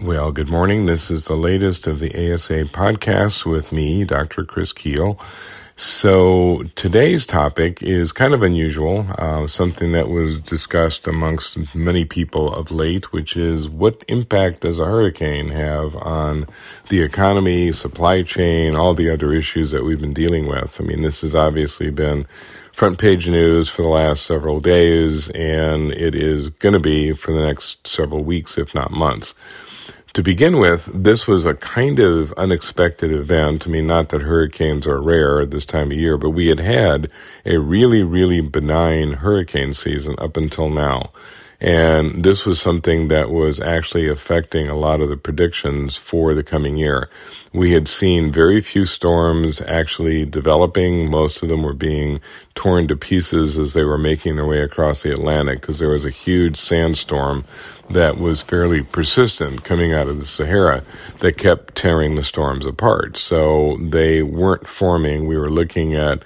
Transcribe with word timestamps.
Well, 0.00 0.32
good 0.32 0.48
morning. 0.48 0.86
This 0.86 1.10
is 1.10 1.24
the 1.24 1.36
latest 1.36 1.86
of 1.86 2.00
the 2.00 2.08
ASA 2.08 2.64
podcasts 2.72 3.44
with 3.44 3.72
me, 3.72 4.04
Dr. 4.04 4.42
Chris 4.42 4.72
Kuehl. 4.72 5.20
So 5.76 6.62
today's 6.76 7.26
topic 7.26 7.82
is 7.82 8.10
kind 8.10 8.32
of 8.32 8.42
unusual, 8.42 9.06
uh, 9.18 9.46
something 9.48 9.92
that 9.92 10.08
was 10.08 10.40
discussed 10.40 11.06
amongst 11.06 11.74
many 11.74 12.06
people 12.06 12.54
of 12.54 12.70
late, 12.70 13.12
which 13.12 13.36
is 13.36 13.68
what 13.68 14.02
impact 14.08 14.62
does 14.62 14.78
a 14.78 14.86
hurricane 14.86 15.50
have 15.50 15.94
on 15.96 16.46
the 16.88 17.02
economy, 17.02 17.70
supply 17.72 18.22
chain, 18.22 18.74
all 18.74 18.94
the 18.94 19.10
other 19.10 19.34
issues 19.34 19.72
that 19.72 19.84
we've 19.84 20.00
been 20.00 20.14
dealing 20.14 20.48
with. 20.48 20.80
I 20.80 20.84
mean, 20.84 21.02
this 21.02 21.20
has 21.20 21.34
obviously 21.34 21.90
been 21.90 22.26
front 22.72 22.98
page 22.98 23.28
news 23.28 23.68
for 23.68 23.82
the 23.82 23.88
last 23.88 24.24
several 24.24 24.58
days, 24.58 25.28
and 25.28 25.92
it 25.92 26.14
is 26.14 26.48
going 26.48 26.72
to 26.72 26.80
be 26.80 27.12
for 27.12 27.34
the 27.34 27.44
next 27.44 27.86
several 27.86 28.24
weeks, 28.24 28.56
if 28.56 28.74
not 28.74 28.90
months 28.90 29.34
to 30.14 30.22
begin 30.22 30.58
with, 30.58 30.90
this 30.92 31.26
was 31.26 31.46
a 31.46 31.54
kind 31.54 31.98
of 31.98 32.32
unexpected 32.34 33.12
event. 33.12 33.66
I 33.66 33.70
mean, 33.70 33.86
not 33.86 34.10
that 34.10 34.22
hurricanes 34.22 34.86
are 34.86 35.00
rare 35.00 35.40
at 35.40 35.50
this 35.50 35.64
time 35.64 35.90
of 35.90 35.96
year, 35.96 36.18
but 36.18 36.30
we 36.30 36.48
had 36.48 36.60
had 36.60 37.10
a 37.46 37.58
really, 37.58 38.02
really 38.02 38.40
benign 38.40 39.14
hurricane 39.14 39.72
season 39.72 40.14
up 40.18 40.36
until 40.36 40.68
now. 40.68 41.12
And 41.62 42.24
this 42.24 42.44
was 42.44 42.60
something 42.60 43.06
that 43.06 43.30
was 43.30 43.60
actually 43.60 44.08
affecting 44.08 44.68
a 44.68 44.74
lot 44.74 45.00
of 45.00 45.08
the 45.08 45.16
predictions 45.16 45.96
for 45.96 46.34
the 46.34 46.42
coming 46.42 46.76
year. 46.76 47.08
We 47.52 47.70
had 47.70 47.86
seen 47.86 48.32
very 48.32 48.60
few 48.60 48.84
storms 48.84 49.60
actually 49.60 50.24
developing. 50.24 51.08
Most 51.08 51.40
of 51.40 51.48
them 51.48 51.62
were 51.62 51.72
being 51.72 52.20
torn 52.56 52.88
to 52.88 52.96
pieces 52.96 53.60
as 53.60 53.74
they 53.74 53.84
were 53.84 53.96
making 53.96 54.34
their 54.34 54.44
way 54.44 54.60
across 54.60 55.04
the 55.04 55.12
Atlantic 55.12 55.60
because 55.60 55.78
there 55.78 55.90
was 55.90 56.04
a 56.04 56.10
huge 56.10 56.56
sandstorm 56.56 57.44
that 57.90 58.18
was 58.18 58.42
fairly 58.42 58.82
persistent 58.82 59.62
coming 59.62 59.92
out 59.92 60.08
of 60.08 60.18
the 60.18 60.26
Sahara 60.26 60.82
that 61.20 61.38
kept 61.38 61.76
tearing 61.76 62.16
the 62.16 62.24
storms 62.24 62.66
apart. 62.66 63.16
So 63.16 63.78
they 63.80 64.22
weren't 64.22 64.66
forming. 64.66 65.28
We 65.28 65.38
were 65.38 65.50
looking 65.50 65.94
at 65.94 66.24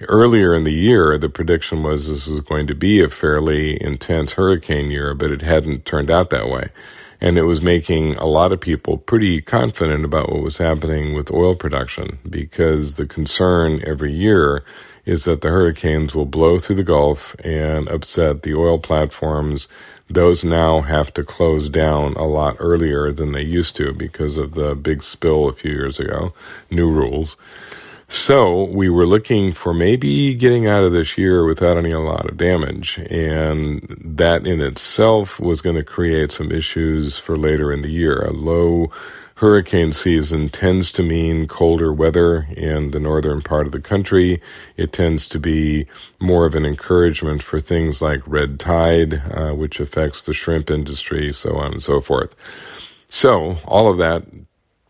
earlier 0.00 0.54
in 0.54 0.64
the 0.64 0.72
year, 0.72 1.18
the 1.18 1.28
prediction 1.28 1.82
was 1.82 2.08
this 2.08 2.26
was 2.26 2.40
going 2.40 2.66
to 2.66 2.74
be 2.74 3.02
a 3.02 3.08
fairly 3.08 3.82
intense 3.82 4.32
hurricane 4.32 4.90
year, 4.90 5.14
but 5.14 5.30
it 5.30 5.42
hadn't 5.42 5.84
turned 5.84 6.10
out 6.10 6.30
that 6.30 6.48
way. 6.48 6.68
And 7.20 7.38
it 7.38 7.44
was 7.44 7.62
making 7.62 8.14
a 8.16 8.26
lot 8.26 8.52
of 8.52 8.60
people 8.60 8.98
pretty 8.98 9.40
confident 9.40 10.04
about 10.04 10.30
what 10.30 10.42
was 10.42 10.58
happening 10.58 11.14
with 11.14 11.30
oil 11.30 11.54
production 11.54 12.18
because 12.28 12.96
the 12.96 13.06
concern 13.06 13.82
every 13.86 14.12
year 14.12 14.64
is 15.06 15.24
that 15.24 15.40
the 15.40 15.48
hurricanes 15.48 16.14
will 16.14 16.26
blow 16.26 16.58
through 16.58 16.76
the 16.76 16.82
Gulf 16.82 17.34
and 17.42 17.88
upset 17.88 18.42
the 18.42 18.54
oil 18.54 18.78
platforms. 18.78 19.66
Those 20.10 20.44
now 20.44 20.82
have 20.82 21.14
to 21.14 21.24
close 21.24 21.70
down 21.70 22.14
a 22.14 22.26
lot 22.26 22.56
earlier 22.58 23.12
than 23.12 23.32
they 23.32 23.42
used 23.42 23.76
to 23.76 23.92
because 23.94 24.36
of 24.36 24.54
the 24.54 24.74
big 24.74 25.02
spill 25.02 25.48
a 25.48 25.54
few 25.54 25.70
years 25.70 25.98
ago, 25.98 26.34
new 26.70 26.90
rules. 26.90 27.36
So 28.08 28.64
we 28.64 28.88
were 28.88 29.06
looking 29.06 29.52
for 29.52 29.74
maybe 29.74 30.34
getting 30.34 30.68
out 30.68 30.84
of 30.84 30.92
this 30.92 31.18
year 31.18 31.44
without 31.44 31.76
any 31.76 31.90
a 31.90 31.98
lot 31.98 32.28
of 32.28 32.36
damage. 32.36 32.98
And 33.10 34.00
that 34.00 34.46
in 34.46 34.60
itself 34.60 35.40
was 35.40 35.60
going 35.60 35.76
to 35.76 35.82
create 35.82 36.30
some 36.30 36.52
issues 36.52 37.18
for 37.18 37.36
later 37.36 37.72
in 37.72 37.82
the 37.82 37.90
year. 37.90 38.22
A 38.22 38.32
low 38.32 38.92
hurricane 39.36 39.92
season 39.92 40.48
tends 40.48 40.90
to 40.92 41.02
mean 41.02 41.48
colder 41.48 41.92
weather 41.92 42.46
in 42.56 42.92
the 42.92 43.00
northern 43.00 43.42
part 43.42 43.66
of 43.66 43.72
the 43.72 43.80
country. 43.80 44.40
It 44.76 44.92
tends 44.92 45.26
to 45.28 45.40
be 45.40 45.86
more 46.20 46.46
of 46.46 46.54
an 46.54 46.64
encouragement 46.64 47.42
for 47.42 47.60
things 47.60 48.00
like 48.00 48.26
red 48.26 48.60
tide, 48.60 49.20
uh, 49.34 49.50
which 49.50 49.80
affects 49.80 50.22
the 50.22 50.32
shrimp 50.32 50.70
industry, 50.70 51.32
so 51.32 51.56
on 51.56 51.72
and 51.72 51.82
so 51.82 52.00
forth. 52.00 52.34
So 53.08 53.58
all 53.66 53.90
of 53.90 53.98
that 53.98 54.24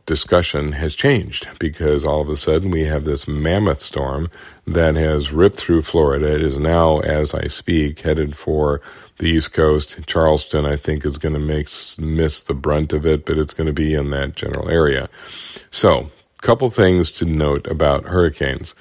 discussion 0.06 0.72
has 0.72 0.94
changed 0.94 1.48
because 1.58 2.04
all 2.04 2.20
of 2.20 2.28
a 2.28 2.36
sudden 2.36 2.70
we 2.70 2.84
have 2.84 3.04
this 3.04 3.28
mammoth 3.28 3.80
storm 3.80 4.30
that 4.66 4.94
has 4.94 5.32
ripped 5.32 5.58
through 5.58 5.82
Florida. 5.82 6.34
It 6.34 6.42
is 6.42 6.56
now, 6.56 7.00
as 7.00 7.34
I 7.34 7.48
speak, 7.48 8.00
headed 8.00 8.36
for 8.36 8.80
the 9.18 9.26
East 9.26 9.52
Coast. 9.52 9.98
Charleston, 10.06 10.64
I 10.64 10.76
think, 10.76 11.04
is 11.04 11.18
going 11.18 11.34
to 11.34 11.40
make 11.40 11.68
miss 11.98 12.42
the 12.42 12.54
brunt 12.54 12.92
of 12.92 13.04
it, 13.04 13.26
but 13.26 13.38
it's 13.38 13.54
going 13.54 13.66
to 13.66 13.72
be 13.72 13.94
in 13.94 14.10
that 14.10 14.36
general 14.36 14.68
area. 14.68 15.08
So, 15.70 16.10
couple 16.42 16.70
things 16.70 17.10
to 17.10 17.24
note 17.24 17.66
about 17.66 18.04
hurricanes. 18.04 18.74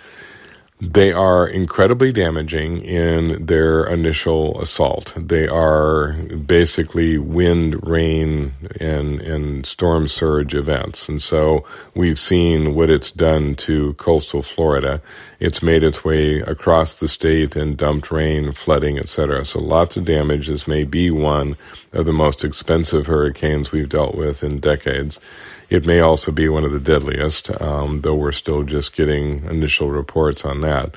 They 0.81 1.11
are 1.11 1.47
incredibly 1.47 2.11
damaging 2.11 2.83
in 2.85 3.47
their 3.47 3.85
initial 3.85 4.61
assault. 4.61 5.13
They 5.17 5.47
are 5.47 6.13
basically 6.13 7.17
wind, 7.17 7.87
rain, 7.87 8.53
and, 8.79 9.19
and 9.21 9.65
storm 9.65 10.07
surge 10.07 10.53
events. 10.53 11.09
And 11.09 11.21
so 11.21 11.65
we've 11.95 12.19
seen 12.19 12.75
what 12.75 12.91
it's 12.91 13.11
done 13.11 13.55
to 13.55 13.93
coastal 13.95 14.43
Florida. 14.43 15.01
It's 15.39 15.63
made 15.63 15.83
its 15.83 16.05
way 16.05 16.41
across 16.41 16.99
the 16.99 17.07
state 17.07 17.55
and 17.55 17.77
dumped 17.77 18.11
rain, 18.11 18.51
flooding, 18.51 18.99
etc. 18.99 19.45
So 19.45 19.59
lots 19.59 19.97
of 19.97 20.05
damage. 20.05 20.47
This 20.47 20.67
may 20.67 20.83
be 20.83 21.11
one 21.11 21.57
of 21.93 22.05
the 22.05 22.13
most 22.13 22.43
expensive 22.45 23.07
hurricanes 23.07 23.71
we've 23.71 23.89
dealt 23.89 24.15
with 24.15 24.43
in 24.43 24.59
decades. 24.59 25.19
It 25.69 25.85
may 25.85 25.99
also 25.99 26.31
be 26.31 26.47
one 26.47 26.63
of 26.63 26.71
the 26.71 26.79
deadliest, 26.79 27.49
um, 27.61 28.01
though 28.01 28.15
we're 28.15 28.31
still 28.31 28.63
just 28.63 28.95
getting 28.95 29.43
initial 29.45 29.89
reports 29.89 30.45
on 30.45 30.61
that. 30.61 30.95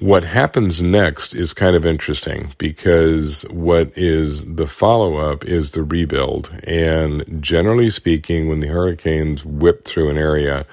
What 0.00 0.24
happens 0.24 0.80
next 0.80 1.34
is 1.34 1.52
kind 1.52 1.76
of 1.76 1.84
interesting 1.84 2.54
because 2.56 3.42
what 3.50 3.96
is 3.98 4.42
the 4.44 4.66
follow 4.66 5.18
up 5.18 5.44
is 5.44 5.72
the 5.72 5.82
rebuild. 5.82 6.50
And 6.64 7.42
generally 7.42 7.90
speaking, 7.90 8.48
when 8.48 8.60
the 8.60 8.68
hurricanes 8.68 9.44
whip 9.44 9.84
through 9.84 10.08
an 10.08 10.16
area, 10.16 10.64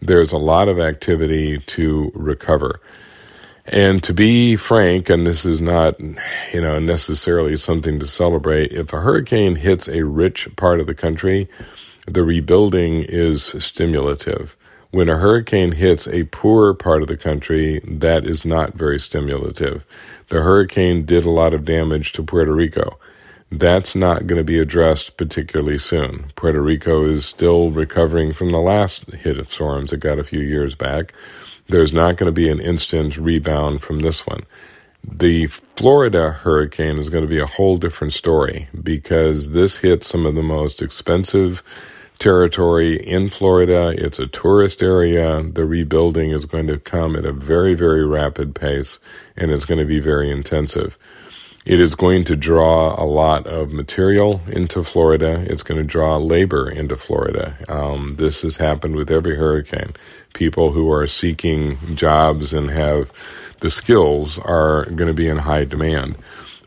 there's 0.00 0.32
a 0.32 0.38
lot 0.38 0.66
of 0.66 0.80
activity 0.80 1.58
to 1.58 2.10
recover. 2.14 2.80
And 3.64 4.02
to 4.02 4.12
be 4.12 4.56
frank, 4.56 5.08
and 5.08 5.24
this 5.24 5.44
is 5.44 5.60
not, 5.60 6.00
you 6.00 6.60
know, 6.60 6.80
necessarily 6.80 7.56
something 7.56 8.00
to 8.00 8.06
celebrate, 8.08 8.72
if 8.72 8.92
a 8.92 9.00
hurricane 9.00 9.54
hits 9.54 9.86
a 9.86 10.04
rich 10.04 10.48
part 10.56 10.80
of 10.80 10.88
the 10.88 10.94
country, 10.94 11.48
the 12.06 12.24
rebuilding 12.24 13.04
is 13.04 13.54
stimulative. 13.58 14.56
When 14.90 15.08
a 15.08 15.16
hurricane 15.16 15.72
hits 15.72 16.06
a 16.08 16.24
poor 16.24 16.74
part 16.74 17.00
of 17.00 17.08
the 17.08 17.16
country, 17.16 17.80
that 17.86 18.26
is 18.26 18.44
not 18.44 18.74
very 18.74 18.98
stimulative. 18.98 19.84
The 20.28 20.42
hurricane 20.42 21.06
did 21.06 21.24
a 21.24 21.30
lot 21.30 21.54
of 21.54 21.64
damage 21.64 22.12
to 22.12 22.22
Puerto 22.22 22.52
Rico. 22.52 22.98
That's 23.50 23.94
not 23.94 24.26
going 24.26 24.38
to 24.38 24.44
be 24.44 24.58
addressed 24.58 25.16
particularly 25.16 25.78
soon. 25.78 26.32
Puerto 26.36 26.60
Rico 26.60 27.04
is 27.04 27.24
still 27.24 27.70
recovering 27.70 28.32
from 28.32 28.50
the 28.50 28.60
last 28.60 29.04
hit 29.12 29.38
of 29.38 29.52
storms 29.52 29.92
it 29.92 30.00
got 30.00 30.18
a 30.18 30.24
few 30.24 30.40
years 30.40 30.74
back. 30.74 31.14
There's 31.68 31.92
not 31.92 32.16
going 32.16 32.28
to 32.28 32.32
be 32.34 32.48
an 32.48 32.60
instant 32.60 33.16
rebound 33.16 33.82
from 33.82 34.00
this 34.00 34.26
one. 34.26 34.44
The 35.04 35.46
Florida 35.48 36.32
hurricane 36.32 36.98
is 36.98 37.08
going 37.08 37.24
to 37.24 37.28
be 37.28 37.40
a 37.40 37.46
whole 37.46 37.76
different 37.76 38.12
story 38.12 38.68
because 38.82 39.50
this 39.50 39.78
hit 39.78 40.04
some 40.04 40.26
of 40.26 40.34
the 40.34 40.42
most 40.42 40.80
expensive 40.80 41.62
territory 42.22 42.96
in 42.96 43.28
Florida. 43.28 43.92
It's 43.98 44.20
a 44.20 44.28
tourist 44.28 44.80
area. 44.80 45.42
The 45.42 45.64
rebuilding 45.64 46.30
is 46.30 46.46
going 46.46 46.68
to 46.68 46.78
come 46.78 47.16
at 47.16 47.24
a 47.24 47.32
very, 47.32 47.74
very 47.74 48.06
rapid 48.06 48.54
pace 48.54 49.00
and 49.36 49.50
it's 49.50 49.64
going 49.64 49.80
to 49.80 49.84
be 49.84 49.98
very 49.98 50.30
intensive. 50.30 50.96
It 51.66 51.80
is 51.80 51.96
going 51.96 52.24
to 52.26 52.36
draw 52.36 53.00
a 53.00 53.04
lot 53.04 53.48
of 53.48 53.72
material 53.72 54.40
into 54.46 54.84
Florida. 54.84 55.44
It's 55.48 55.64
going 55.64 55.80
to 55.80 55.86
draw 55.86 56.16
labor 56.16 56.70
into 56.70 56.96
Florida. 56.96 57.56
Um, 57.68 58.14
this 58.18 58.42
has 58.42 58.56
happened 58.56 58.94
with 58.94 59.10
every 59.10 59.36
hurricane. 59.36 59.92
People 60.32 60.70
who 60.70 60.92
are 60.92 61.08
seeking 61.08 61.96
jobs 61.96 62.52
and 62.52 62.70
have 62.70 63.10
the 63.60 63.70
skills 63.70 64.38
are 64.38 64.84
going 64.86 65.08
to 65.08 65.14
be 65.14 65.26
in 65.26 65.38
high 65.38 65.64
demand. 65.64 66.16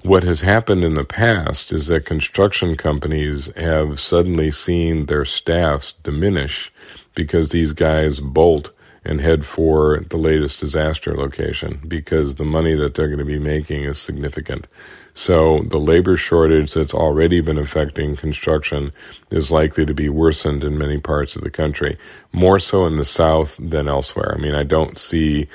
What 0.06 0.22
has 0.22 0.42
happened 0.42 0.84
in 0.84 0.94
the 0.94 1.04
past 1.04 1.74
is 1.74 1.88
that 1.88 2.06
construction 2.06 2.76
companies 2.76 3.50
have 3.56 4.00
suddenly 4.00 4.52
seen 4.52 5.08
their 5.08 5.26
staffs 5.26 5.96
diminish 6.03 6.72
because 7.16 7.50
these 7.50 7.74
guys 7.74 8.20
bolt 8.20 8.70
and 9.03 9.20
head 9.20 9.47
for 9.47 10.00
the 10.08 10.18
latest 10.18 10.59
disaster 10.59 11.18
location 11.18 11.82
because 11.88 12.35
the 12.35 12.44
money 12.44 12.76
that 12.76 12.94
they're 12.94 13.08
going 13.08 13.18
to 13.18 13.26
be 13.26 13.40
making 13.40 13.85
is 13.85 13.97
significant. 13.97 14.68
So 15.16 15.64
the 15.66 15.79
labor 15.79 16.18
shortage 16.18 16.76
that's 16.76 16.94
already 16.94 17.41
been 17.41 17.58
affecting 17.58 18.16
construction 18.16 18.94
is 19.32 19.50
likely 19.50 19.88
to 19.88 19.94
be 19.96 20.09
worsened 20.09 20.64
in 20.64 20.78
many 20.78 21.00
parts 21.00 21.35
of 21.35 21.41
the 21.41 21.50
country, 21.50 21.97
more 22.32 22.59
so 22.59 22.85
in 22.85 22.97
the 22.97 23.06
South 23.06 23.58
than 23.58 23.88
elsewhere. 23.88 24.35
I 24.38 24.40
mean, 24.40 24.53
I 24.53 24.66
don't 24.66 25.00
see 25.00 25.47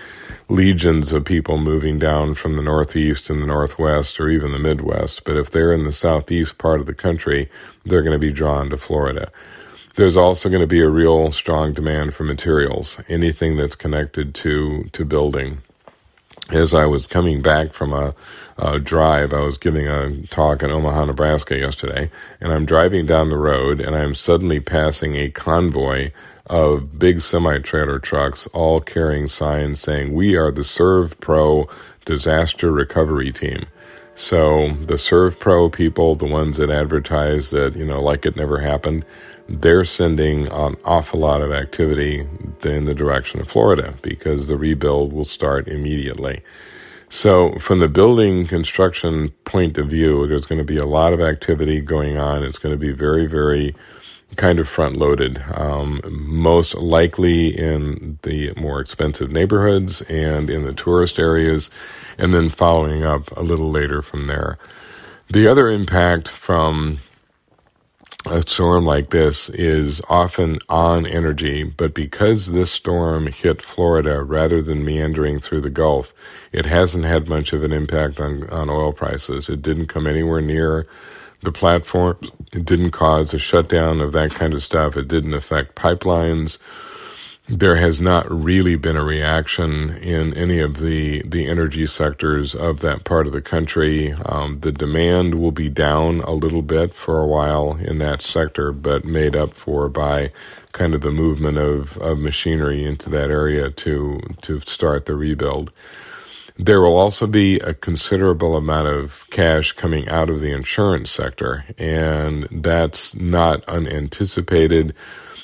legions 0.50 1.12
of 1.12 1.25
people 1.25 1.58
moving 1.58 1.99
down 1.99 2.35
from 2.35 2.56
the 2.56 2.62
Northeast 2.62 3.31
and 3.31 3.41
the 3.41 3.47
Northwest 3.47 4.19
or 4.19 4.29
even 4.29 4.50
the 4.50 4.58
Midwest, 4.58 5.23
but 5.25 5.37
if 5.37 5.50
they're 5.50 5.73
in 5.73 5.85
the 5.85 5.93
Southeast 5.93 6.58
part 6.58 6.81
of 6.81 6.87
the 6.87 6.94
country, 6.94 7.49
they're 7.85 8.02
going 8.02 8.12
to 8.12 8.19
be 8.19 8.32
drawn 8.32 8.69
to 8.70 8.76
Florida. 8.76 9.31
There's 9.94 10.17
also 10.17 10.49
going 10.49 10.61
to 10.61 10.67
be 10.67 10.81
a 10.81 10.88
real 10.88 11.31
strong 11.31 11.73
demand 11.73 12.14
for 12.14 12.25
materials, 12.25 12.99
anything 13.08 13.56
that's 13.56 13.76
connected 13.76 14.35
to, 14.37 14.85
to 14.93 15.05
building. 15.05 15.62
As 16.52 16.75
I 16.75 16.85
was 16.87 17.06
coming 17.06 17.43
back 17.43 17.73
from 17.73 17.93
a, 17.93 18.12
a, 18.58 18.81
drive, 18.81 19.32
I 19.32 19.41
was 19.41 19.56
giving 19.56 19.87
a 19.87 20.26
talk 20.26 20.64
in 20.64 20.70
Omaha, 20.70 21.05
Nebraska 21.05 21.56
yesterday, 21.56 22.11
and 22.41 22.52
I'm 22.52 22.67
driving 22.67 23.06
down 23.06 23.31
the 23.31 23.38
road 23.38 23.81
and 23.81 23.94
I'm 23.94 24.17
suddenly 24.17 24.58
passing 24.58 25.14
a 25.14 25.31
convoy 25.31 26.11
of 26.47 26.99
big 26.99 27.20
semi 27.20 27.58
trailer 27.58 28.00
trucks, 28.00 28.49
all 28.49 28.81
carrying 28.81 29.29
signs 29.29 29.81
saying, 29.81 30.12
We 30.12 30.37
are 30.37 30.50
the 30.50 30.62
SERVPRO 30.62 31.70
Disaster 32.05 32.73
Recovery 32.73 33.31
Team. 33.31 33.67
So 34.17 34.75
the 34.75 34.94
SERVPRO 34.94 35.73
people, 35.73 36.17
the 36.17 36.26
ones 36.26 36.56
that 36.56 36.69
advertise 36.69 37.50
that, 37.50 37.76
you 37.76 37.87
know, 37.87 38.02
like 38.02 38.26
it 38.26 38.35
never 38.35 38.58
happened, 38.58 39.05
they're 39.50 39.85
sending 39.85 40.47
an 40.49 40.76
awful 40.85 41.20
lot 41.20 41.43
of 41.43 41.52
activity 41.52 42.26
in 42.62 42.85
the 42.85 42.94
direction 42.94 43.41
of 43.41 43.49
Florida 43.49 43.94
because 44.00 44.49
the 44.49 44.56
rebuild 44.56 45.12
will 45.12 45.25
start 45.25 45.67
immediately. 45.69 46.41
So, 47.12 47.58
from 47.58 47.81
the 47.81 47.88
building 47.88 48.47
construction 48.47 49.31
point 49.44 49.76
of 49.76 49.88
view, 49.88 50.29
there's 50.29 50.47
going 50.47 50.61
to 50.61 50.64
be 50.64 50.76
a 50.76 50.87
lot 50.87 51.12
of 51.12 51.20
activity 51.20 51.81
going 51.81 52.17
on. 52.17 52.44
It's 52.44 52.58
going 52.58 52.73
to 52.73 52.79
be 52.79 52.93
very, 52.93 53.26
very 53.26 53.75
kind 54.37 54.61
of 54.61 54.69
front 54.69 54.97
loaded, 54.97 55.43
um, 55.52 56.00
most 56.06 56.75
likely 56.75 57.49
in 57.49 58.20
the 58.23 58.52
more 58.55 58.81
expensive 58.81 59.32
neighborhoods 59.32 60.02
and 60.02 60.49
in 60.49 60.62
the 60.62 60.73
tourist 60.73 61.19
areas, 61.19 61.69
and 62.17 62.32
then 62.32 62.49
following 62.49 63.02
up 63.02 63.37
a 63.37 63.43
little 63.43 63.73
later 63.73 64.02
from 64.02 64.29
there. 64.29 64.56
The 65.29 65.49
other 65.49 65.69
impact 65.69 66.29
from 66.29 66.99
a 68.27 68.43
storm 68.43 68.87
like 68.87 69.11
this 69.11 69.51
is 69.51 70.01
often 70.09 70.59
on 70.69 71.07
energy, 71.07 71.65
but 71.65 71.95
because 71.95 72.53
this 72.53 72.73
storm 72.73 73.27
hit 73.29 73.63
Florida 73.63 74.23
rather 74.23 74.63
than 74.63 74.85
meandering 74.85 75.41
through 75.41 75.63
the 75.63 75.71
Gulf, 75.71 76.15
it 76.53 76.67
hasn't 76.67 77.05
had 77.05 77.29
much 77.29 77.53
of 77.53 77.65
an 77.65 77.73
impact 77.73 78.21
on, 78.21 78.49
on 78.51 78.71
oil 78.71 78.93
prices. 78.93 79.49
It 79.49 79.63
didn't 79.63 79.89
come 79.89 80.07
anywhere 80.07 80.41
near 80.41 80.87
the 81.43 81.53
platform. 81.53 82.19
It 82.53 82.65
didn't 82.65 82.93
cause 82.93 83.35
a 83.35 83.39
shutdown 83.39 84.01
of 84.01 84.13
that 84.13 84.33
kind 84.33 84.55
of 84.55 84.63
stuff. 84.63 84.97
It 84.97 85.09
didn't 85.09 85.35
affect 85.35 85.77
pipelines 85.77 86.59
there 87.50 87.76
has 87.76 88.00
not 88.00 88.31
really 88.31 88.76
been 88.76 88.97
a 88.97 89.05
reaction 89.05 89.91
in 89.99 90.35
any 90.35 90.61
of 90.61 90.79
the 90.79 91.23
the 91.25 91.49
energy 91.49 91.87
sectors 91.87 92.55
of 92.55 92.81
that 92.81 93.05
part 93.05 93.26
of 93.26 93.32
the 93.32 93.43
country. 93.43 94.12
Um, 94.26 94.61
the 94.61 94.73
demand 94.73 95.35
will 95.37 95.52
be 95.52 95.69
down 95.69 96.20
a 96.20 96.32
little 96.32 96.62
bit 96.62 96.94
for 96.94 97.20
a 97.20 97.26
while 97.26 97.76
in 97.81 97.99
that 97.99 98.23
sector, 98.23 98.73
but 98.73 99.05
made 99.05 99.37
up 99.37 99.55
for 99.55 99.88
by 99.88 100.32
kind 100.73 100.94
of 100.94 101.02
the 101.02 101.11
movement 101.11 101.58
of, 101.58 101.99
of 101.99 102.19
machinery 102.20 102.85
into 102.85 103.11
that 103.11 103.31
area 103.31 103.70
to 103.70 104.20
to 104.43 104.61
start 104.61 105.06
the 105.06 105.17
rebuild. 105.17 105.73
There 106.58 106.81
will 106.82 106.99
also 106.99 107.26
be 107.26 107.58
a 107.61 107.75
considerable 107.75 108.56
amount 108.56 108.88
of 108.88 109.26
cash 109.31 109.73
coming 109.73 110.08
out 110.08 110.31
of 110.31 110.41
the 110.41 110.52
insurance 110.52 111.11
sector, 111.11 111.64
and 111.79 112.49
that's 112.52 113.14
not 113.14 113.64
unanticipated 113.67 114.94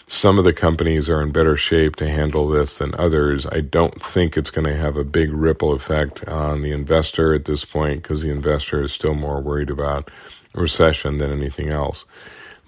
some 0.07 0.39
of 0.39 0.45
the 0.45 0.53
companies 0.53 1.09
are 1.09 1.23
in 1.23 1.33
better 1.33 1.57
shape 1.57 1.97
to 1.97 2.09
handle 2.09 2.49
this 2.49 2.79
than 2.79 2.95
others. 2.95 3.47
I 3.47 3.61
don't 3.61 4.01
think 4.01 4.37
it's 4.37 4.51
going 4.51 4.67
to 4.67 4.77
have 4.77 4.97
a 4.97 5.05
big 5.05 5.33
ripple 5.33 5.73
effect 5.73 6.27
on 6.29 6.63
the 6.63 6.73
investor 6.73 7.35
at 7.35 7.47
this 7.47 7.65
point 7.65 8.03
because 8.03 8.23
the 8.23 8.31
investor 8.31 8.83
is 8.83 8.93
still 8.93 9.15
more 9.15 9.41
worried 9.41 9.71
about 9.71 10.11
recession 10.55 11.19
than 11.19 11.33
anything 11.33 11.71
else. 11.71 12.05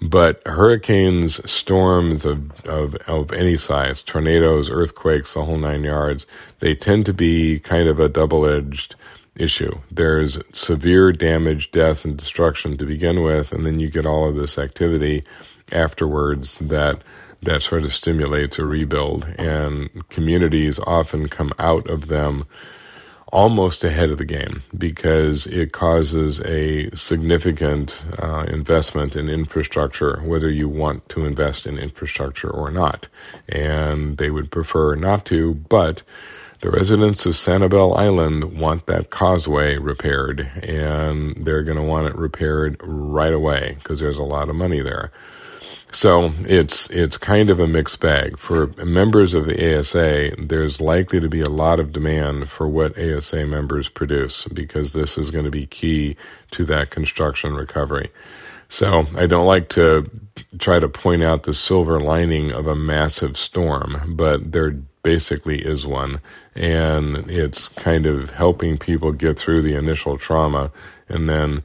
But 0.01 0.41
hurricanes, 0.45 1.49
storms 1.49 2.25
of, 2.25 2.65
of, 2.65 2.95
of 3.07 3.31
any 3.33 3.57
size, 3.57 4.03
tornadoes, 4.03 4.69
earthquakes, 4.69 5.33
the 5.33 5.45
whole 5.45 5.57
nine 5.57 5.83
yards, 5.83 6.25
they 6.59 6.75
tend 6.75 7.05
to 7.07 7.13
be 7.13 7.59
kind 7.59 7.89
of 7.89 7.99
a 7.99 8.09
double 8.09 8.45
edged 8.45 8.95
issue. 9.35 9.79
There's 9.91 10.37
severe 10.53 11.11
damage, 11.11 11.71
death, 11.71 12.05
and 12.05 12.17
destruction 12.17 12.77
to 12.77 12.85
begin 12.85 13.23
with, 13.23 13.51
and 13.51 13.65
then 13.65 13.79
you 13.79 13.89
get 13.89 14.05
all 14.05 14.27
of 14.27 14.35
this 14.35 14.57
activity 14.57 15.23
afterwards 15.71 16.57
that 16.59 17.03
that 17.41 17.61
sort 17.61 17.83
of 17.83 17.93
stimulates 17.93 18.59
a 18.59 18.65
rebuild. 18.65 19.25
And 19.37 20.07
communities 20.09 20.79
often 20.79 21.29
come 21.29 21.53
out 21.59 21.89
of 21.89 22.07
them 22.07 22.45
almost 23.31 23.83
ahead 23.83 24.09
of 24.09 24.17
the 24.17 24.25
game 24.25 24.63
because 24.75 25.45
it 25.47 25.71
causes 25.71 26.41
a 26.41 26.89
significant 26.95 28.03
uh, 28.21 28.45
investment 28.47 29.15
in 29.15 29.29
infrastructure, 29.29 30.19
whether 30.21 30.49
you 30.49 30.67
want 30.67 31.07
to 31.09 31.25
invest 31.25 31.67
in 31.67 31.77
infrastructure 31.77 32.49
or 32.49 32.71
not. 32.71 33.07
And 33.47 34.17
they 34.17 34.31
would 34.31 34.51
prefer 34.51 34.95
not 34.95 35.25
to, 35.25 35.53
but 35.53 36.01
the 36.61 36.71
residents 36.71 37.25
of 37.25 37.33
Sanibel 37.33 37.97
Island 37.97 38.59
want 38.59 38.85
that 38.87 39.11
causeway 39.11 39.77
repaired, 39.77 40.41
and 40.61 41.45
they're 41.45 41.63
going 41.63 41.77
to 41.77 41.83
want 41.83 42.07
it 42.07 42.15
repaired 42.15 42.77
right 42.83 43.31
away 43.31 43.77
because 43.79 43.99
there's 43.99 44.17
a 44.17 44.23
lot 44.23 44.49
of 44.49 44.57
money 44.57 44.81
there. 44.81 45.11
So 45.91 46.31
it's 46.41 46.87
it's 46.91 47.17
kind 47.17 47.49
of 47.49 47.59
a 47.59 47.67
mixed 47.67 47.99
bag. 47.99 48.37
For 48.37 48.67
members 48.83 49.33
of 49.33 49.47
the 49.47 49.79
ASA, 49.79 50.35
there's 50.37 50.79
likely 50.79 51.19
to 51.19 51.29
be 51.29 51.41
a 51.41 51.49
lot 51.49 51.79
of 51.79 51.91
demand 51.91 52.49
for 52.49 52.67
what 52.67 52.97
ASA 52.99 53.45
members 53.47 53.89
produce 53.89 54.45
because 54.45 54.93
this 54.93 55.17
is 55.17 55.31
going 55.31 55.45
to 55.45 55.51
be 55.51 55.65
key 55.65 56.15
to 56.51 56.63
that 56.65 56.91
construction 56.91 57.55
recovery. 57.55 58.11
So 58.69 59.07
I 59.17 59.25
don't 59.25 59.47
like 59.47 59.69
to 59.69 60.09
try 60.59 60.79
to 60.79 60.87
point 60.87 61.23
out 61.23 61.43
the 61.43 61.55
silver 61.55 61.99
lining 61.99 62.51
of 62.51 62.67
a 62.67 62.75
massive 62.75 63.35
storm, 63.35 64.13
but 64.15 64.51
there 64.51 64.71
basically 65.01 65.65
is 65.65 65.87
one. 65.87 66.21
And 66.53 67.29
it's 67.31 67.67
kind 67.67 68.05
of 68.05 68.29
helping 68.29 68.77
people 68.77 69.11
get 69.11 69.39
through 69.39 69.63
the 69.63 69.73
initial 69.73 70.19
trauma 70.19 70.71
and 71.07 71.27
then 71.27 71.63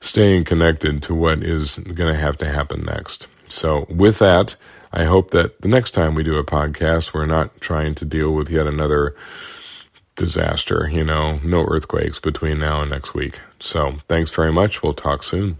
staying 0.00 0.44
connected 0.44 1.02
to 1.04 1.14
what 1.14 1.42
is 1.42 1.76
going 1.76 2.12
to 2.12 2.20
have 2.20 2.36
to 2.38 2.48
happen 2.48 2.84
next. 2.84 3.28
So, 3.52 3.86
with 3.88 4.18
that, 4.18 4.56
I 4.92 5.04
hope 5.04 5.30
that 5.32 5.60
the 5.60 5.68
next 5.68 5.92
time 5.92 6.14
we 6.14 6.22
do 6.22 6.36
a 6.36 6.44
podcast, 6.44 7.12
we're 7.12 7.26
not 7.26 7.60
trying 7.60 7.94
to 7.96 8.04
deal 8.04 8.32
with 8.32 8.48
yet 8.48 8.66
another 8.66 9.14
disaster. 10.16 10.88
You 10.90 11.04
know, 11.04 11.38
no 11.44 11.64
earthquakes 11.64 12.18
between 12.18 12.58
now 12.58 12.80
and 12.80 12.90
next 12.90 13.14
week. 13.14 13.40
So, 13.60 13.96
thanks 14.08 14.30
very 14.30 14.52
much. 14.52 14.82
We'll 14.82 14.94
talk 14.94 15.22
soon. 15.22 15.58